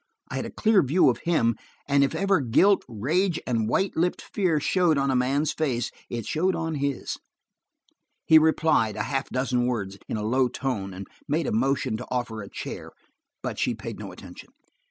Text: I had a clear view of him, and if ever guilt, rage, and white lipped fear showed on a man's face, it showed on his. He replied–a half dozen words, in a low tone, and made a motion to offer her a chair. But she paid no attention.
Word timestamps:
I 0.31 0.37
had 0.37 0.47
a 0.47 0.49
clear 0.51 0.81
view 0.81 1.11
of 1.11 1.19
him, 1.29 1.55
and 1.87 2.03
if 2.03 2.15
ever 2.15 2.39
guilt, 2.41 2.83
rage, 2.89 3.39
and 3.45 3.69
white 3.69 3.95
lipped 3.95 4.23
fear 4.33 4.59
showed 4.59 4.97
on 4.97 5.11
a 5.11 5.15
man's 5.15 5.51
face, 5.53 5.91
it 6.09 6.25
showed 6.25 6.55
on 6.55 6.73
his. 6.81 7.17
He 8.25 8.39
replied–a 8.39 9.03
half 9.03 9.29
dozen 9.29 9.67
words, 9.67 9.99
in 10.09 10.17
a 10.17 10.25
low 10.25 10.47
tone, 10.47 10.91
and 10.91 11.05
made 11.27 11.45
a 11.45 11.51
motion 11.51 11.97
to 11.97 12.07
offer 12.09 12.37
her 12.37 12.41
a 12.41 12.49
chair. 12.49 12.89
But 13.43 13.59
she 13.59 13.75
paid 13.75 13.99
no 13.99 14.11
attention. 14.11 14.49